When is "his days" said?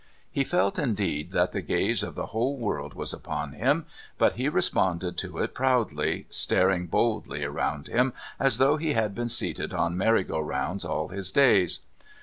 11.09-11.81